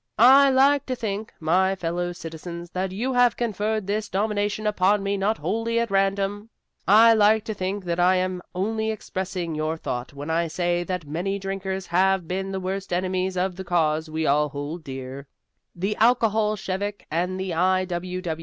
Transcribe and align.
"I 0.17 0.49
like 0.49 0.87
to 0.87 0.95
think, 0.95 1.31
my 1.39 1.75
fellow 1.75 2.11
citizens, 2.11 2.71
that 2.71 2.91
you 2.91 3.13
have 3.13 3.37
conferred 3.37 3.85
this 3.85 4.11
nomination 4.11 4.65
upon 4.65 5.03
me 5.03 5.15
not 5.15 5.37
wholly 5.37 5.79
at 5.79 5.91
random. 5.91 6.49
I 6.87 7.13
like 7.13 7.43
to 7.43 7.53
think 7.53 7.85
that 7.85 7.99
I 7.99 8.15
am 8.15 8.41
only 8.55 8.89
expressing 8.89 9.53
your 9.53 9.77
thought 9.77 10.11
when 10.11 10.31
I 10.31 10.47
say 10.47 10.83
that 10.85 11.05
many 11.05 11.37
drinkers 11.37 11.85
have 11.85 12.27
been 12.27 12.51
the 12.51 12.59
worst 12.59 12.91
enemies 12.91 13.37
of 13.37 13.57
the 13.57 13.63
cause 13.63 14.09
we 14.09 14.25
all 14.25 14.49
hold 14.49 14.83
dear. 14.83 15.27
The 15.75 15.95
alcoholshevik 16.01 17.05
and 17.11 17.39
the 17.39 17.53
I. 17.53 17.85